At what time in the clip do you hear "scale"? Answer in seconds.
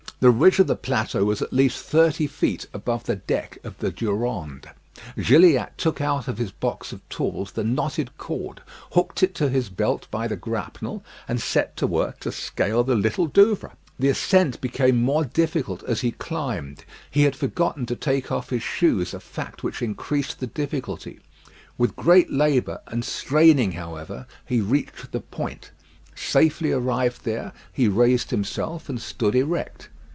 12.31-12.83